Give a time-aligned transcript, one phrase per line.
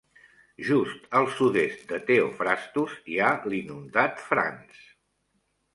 [0.69, 4.83] Just al sud-est de Teophrastus hi ha l'inundat Franz.